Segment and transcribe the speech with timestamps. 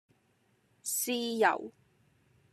[0.81, 1.71] 豉油